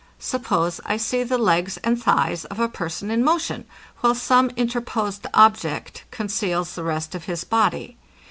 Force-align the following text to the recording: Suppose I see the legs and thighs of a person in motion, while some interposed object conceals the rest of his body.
Suppose 0.17 0.81
I 0.83 0.97
see 0.97 1.21
the 1.21 1.37
legs 1.37 1.77
and 1.83 2.01
thighs 2.01 2.43
of 2.45 2.59
a 2.59 2.67
person 2.67 3.11
in 3.11 3.23
motion, 3.23 3.65
while 3.99 4.15
some 4.15 4.49
interposed 4.57 5.27
object 5.31 6.05
conceals 6.09 6.73
the 6.73 6.81
rest 6.83 7.13
of 7.13 7.25
his 7.25 7.43
body. 7.43 7.97